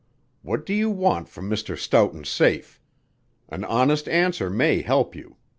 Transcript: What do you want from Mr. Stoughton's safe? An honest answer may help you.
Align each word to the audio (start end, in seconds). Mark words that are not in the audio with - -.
What 0.41 0.65
do 0.65 0.73
you 0.73 0.89
want 0.89 1.29
from 1.29 1.47
Mr. 1.47 1.77
Stoughton's 1.77 2.27
safe? 2.27 2.79
An 3.49 3.63
honest 3.63 4.09
answer 4.09 4.49
may 4.49 4.81
help 4.81 5.13
you. 5.15 5.35